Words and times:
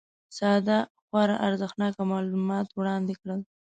ساده 0.37 0.77
خورا 1.05 1.35
ارزښتناک 1.47 1.93
معلومات 2.11 2.67
وړاندي 2.73 3.13
کړل 3.21 3.39